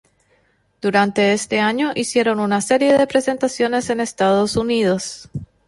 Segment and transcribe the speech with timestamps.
[0.81, 5.29] Durante este año hicieron una serie de presentaciones en estados unidos.